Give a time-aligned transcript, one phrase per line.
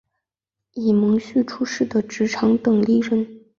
[0.73, 3.39] 以荫叙出仕的直长等历任。